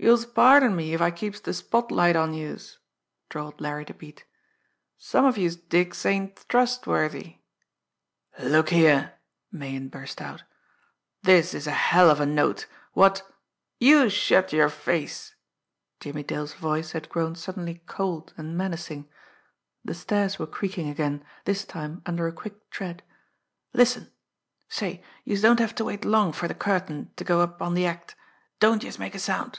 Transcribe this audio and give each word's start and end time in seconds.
"Youse'll 0.00 0.30
pardon 0.30 0.76
me 0.76 0.94
if 0.94 1.02
I 1.02 1.10
keeps 1.10 1.40
de 1.40 1.52
spot 1.52 1.90
light 1.90 2.14
on 2.14 2.32
youse," 2.32 2.78
drawled 3.28 3.60
Larry 3.60 3.82
the 3.82 3.92
Bat, 3.94 4.22
"Some 4.96 5.24
of 5.24 5.36
youse 5.36 5.56
dicks 5.56 6.06
ain't 6.06 6.48
trustworthy." 6.48 7.40
"Look 8.38 8.68
here!" 8.68 9.14
Meighan 9.50 9.88
burst 9.88 10.20
out. 10.20 10.44
"This 11.24 11.52
is 11.52 11.66
a 11.66 11.72
hell 11.72 12.10
of 12.10 12.20
a 12.20 12.26
note! 12.26 12.66
What" 12.92 13.28
"Youse 13.80 14.12
shut 14.12 14.52
yer 14.52 14.68
face!" 14.68 15.34
Jimmie 15.98 16.22
Dale's 16.22 16.54
voice 16.54 16.92
had 16.92 17.08
grown 17.08 17.34
suddenly 17.34 17.82
cold 17.88 18.32
and 18.36 18.56
menacing 18.56 19.08
the 19.84 19.94
stairs 19.94 20.38
were 20.38 20.46
creaking 20.46 20.88
again, 20.88 21.24
this 21.44 21.64
time 21.64 22.02
under 22.06 22.28
a 22.28 22.32
quick 22.32 22.70
tread. 22.70 23.02
"Listen! 23.74 24.12
Say, 24.68 25.02
youse 25.24 25.42
don't 25.42 25.58
have 25.58 25.74
ter 25.74 25.82
wait 25.82 26.04
long 26.04 26.32
fer 26.32 26.46
de 26.46 26.54
curtain, 26.54 27.10
ter 27.16 27.24
go 27.24 27.40
up 27.40 27.60
on 27.60 27.74
de 27.74 27.84
act. 27.84 28.14
Don't 28.60 28.84
youse 28.84 29.00
make 29.00 29.16
a 29.16 29.18
sound!" 29.18 29.58